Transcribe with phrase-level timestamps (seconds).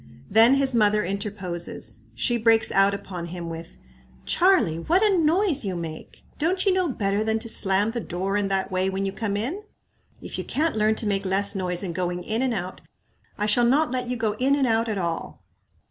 [0.31, 1.99] Then his mother interposes.
[2.15, 3.77] She breaks out upon him with,
[4.25, 6.23] "Charlie, what a noise you make!
[6.39, 9.37] Don't you know better than to slam the doer in that way when you come
[9.37, 9.61] in?
[10.19, 12.81] If you can't learn to make less noise in going in and out,
[13.37, 15.43] I shall not let you go in and out at all."